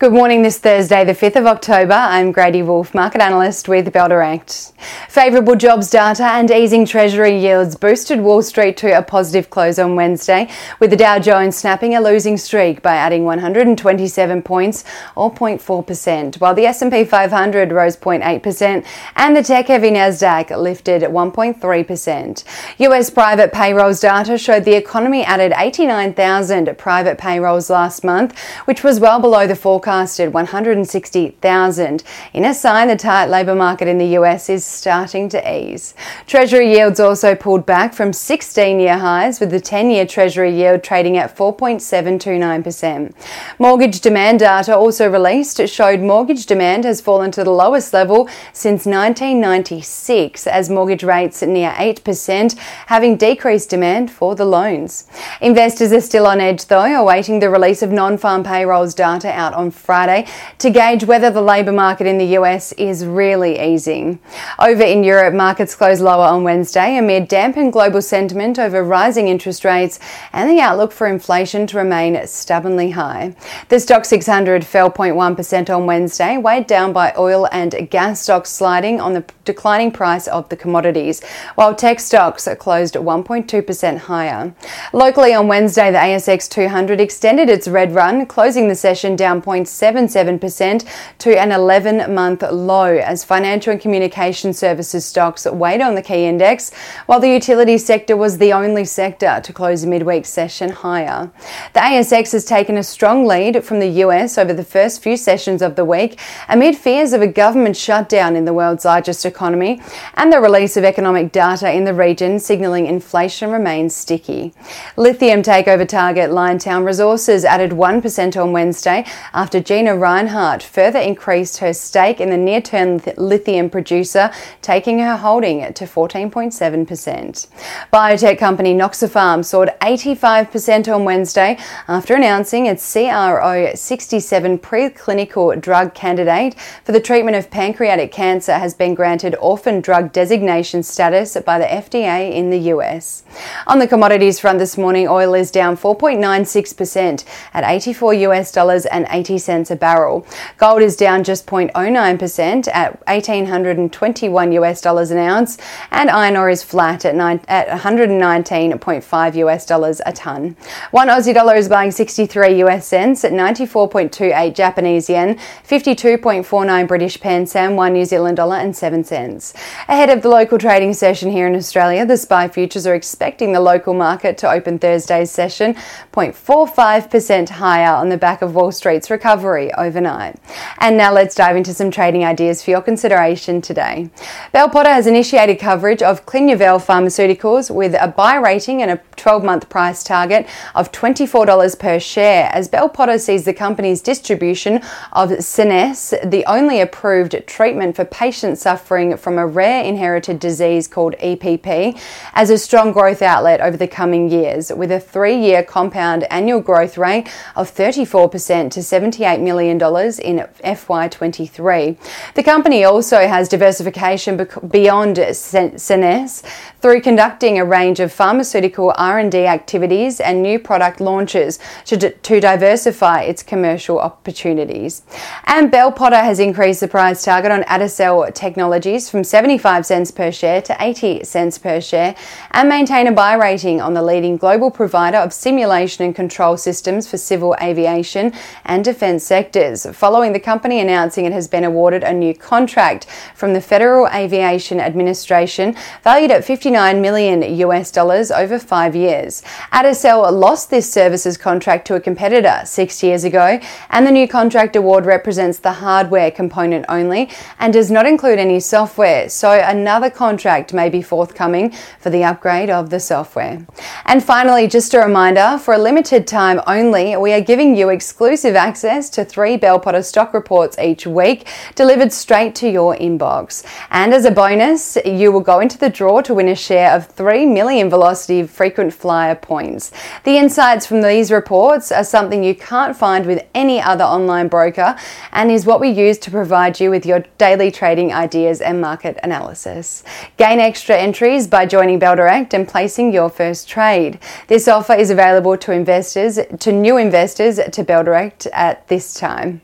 [0.00, 1.92] Good morning this Thursday, the 5th of October.
[1.92, 4.72] I'm Grady Wolfe, market analyst with Bell Direct.
[5.10, 9.96] Favourable jobs data and easing Treasury yields boosted Wall Street to a positive close on
[9.96, 14.84] Wednesday, with the Dow Jones snapping a losing streak by adding 127 points
[15.16, 18.86] or 0.4%, while the S&P 500 rose 0.8%
[19.16, 22.44] and the tech-heavy Nasdaq lifted 1.3%.
[22.78, 28.98] US private payrolls data showed the economy added 89,000 private payrolls last month, which was
[28.98, 34.18] well below the forecast forecasted 160,000 in a sign the tight labour market in the
[34.18, 35.94] US is starting to ease.
[36.28, 40.84] Treasury yields also pulled back from 16 year highs, with the 10 year Treasury yield
[40.84, 43.12] trading at 4.729%.
[43.58, 48.86] Mortgage demand data also released showed mortgage demand has fallen to the lowest level since
[48.86, 55.08] 1996 as mortgage rates near 8%, having decreased demand for the loans.
[55.40, 59.52] Investors are still on edge though, awaiting the release of non farm payrolls data out
[59.54, 60.26] on Friday
[60.58, 64.20] to gauge whether the labour market in the US is really easing.
[64.58, 69.64] Over in Europe, markets closed lower on Wednesday amid dampened global sentiment over rising interest
[69.64, 69.98] rates
[70.32, 73.34] and the outlook for inflation to remain stubbornly high.
[73.68, 79.00] The Stoxx 600 fell 0.1% on Wednesday, weighed down by oil and gas stocks sliding
[79.00, 84.54] on the declining price of the commodities, while tech stocks closed 1.2% higher.
[84.92, 89.40] Locally on Wednesday, the ASX 200 extended its red run, closing the session down
[89.70, 90.86] 0.77%
[91.18, 96.24] to an 11 month low as financial and communication services stocks weighed on the key
[96.24, 96.72] index,
[97.06, 101.30] while the utility sector was the only sector to close the midweek session higher.
[101.74, 105.62] The ASX has taken a strong lead from the US over the first few sessions
[105.62, 106.18] of the week
[106.48, 109.80] amid fears of a government shutdown in the world's largest economy
[110.14, 114.52] and the release of economic data in the region signalling inflation remains sticky.
[114.96, 121.72] Lithium takeover target Liontown Resources added 1% on Wednesday after Gina Rinehart further increased her
[121.72, 127.46] stake in the near term lithium producer, taking her holding to 14.7%.
[127.92, 131.56] Biotech company Noxopharm soared 85% on Wednesday
[131.88, 136.54] after announcing its CRO-67 preclinical drug candidate
[136.84, 141.64] for the treatment of pancreatic cancer has been granted orphan drug designation status by the
[141.64, 143.22] FDA in the US.
[143.66, 149.06] On the commodities front this morning, oil is down 4.96% at 84 US dollars and
[149.08, 150.26] 80 80 cents a barrel.
[150.58, 155.58] Gold is down just 0.09% at 1821 US dollars an ounce,
[155.90, 160.56] and iron ore is flat at, nine, at 119.5 US dollars a ton.
[160.90, 165.36] One Aussie dollar is buying 63 US cents at 94.28 Japanese yen,
[165.66, 169.54] 52.49 British pence, and one New Zealand dollar and 7 cents.
[169.88, 173.60] Ahead of the local trading session here in Australia, the SPI futures are expecting the
[173.60, 175.74] local market to open Thursday's session
[176.12, 180.36] 0.45% higher on the back of Wall Street's recovery overnight.
[180.78, 184.10] And now let's dive into some trading ideas for your consideration today.
[184.52, 189.44] Bell Potter has initiated coverage of Clinuvel Pharmaceuticals with a buy rating and a 12
[189.44, 194.76] month price target of $24 per share as Bell Potter sees the company's distribution
[195.12, 201.14] of Scenesse, the only approved treatment for patients suffering from a rare inherited disease called
[201.18, 202.00] EPP,
[202.34, 206.60] as a strong growth outlet over the coming years with a three year compound annual
[206.60, 212.34] growth rate of 34% to 70 $78 million in FY23.
[212.34, 214.36] The company also has diversification
[214.68, 216.42] beyond Scenesse
[216.80, 223.22] through conducting a range of pharmaceutical R&D activities and new product launches to, to diversify
[223.22, 225.02] its commercial opportunities.
[225.44, 230.32] And Bell Potter has increased the price target on Adacel Technologies from 75 cents per
[230.32, 232.14] share to 80 cents per share
[232.52, 237.08] and maintain a buy rating on the leading global provider of simulation and control systems
[237.08, 238.32] for civil aviation
[238.64, 243.54] and defence sectors, following the company announcing it has been awarded a new contract from
[243.54, 249.42] the Federal Aviation Administration valued at 59 million US dollars over five years.
[249.72, 253.58] Adacel lost this services contract to a competitor six years ago,
[253.88, 258.60] and the new contract award represents the hardware component only and does not include any
[258.60, 263.66] software, so another contract may be forthcoming for the upgrade of the software.
[264.04, 268.54] And finally, just a reminder for a limited time only, we are giving you exclusive
[268.54, 273.64] access to three Bell Potter stock reports each week delivered straight to your inbox.
[273.90, 277.06] And as a bonus, you will go into the draw to win a share of
[277.06, 279.92] 3 million Velocity frequent flyer points.
[280.24, 284.96] The insights from these reports are something you can't find with any other online broker
[285.32, 289.18] and is what we use to provide you with your daily trading ideas and market
[289.22, 290.02] analysis.
[290.36, 294.18] Gain extra entries by joining Bell Direct and placing your first trade.
[294.48, 299.62] This offer is available to investors, to new investors to Bell Direct at this time.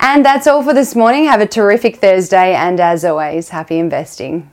[0.00, 1.26] And that's all for this morning.
[1.26, 4.50] Have a terrific Thursday, and as always, happy investing.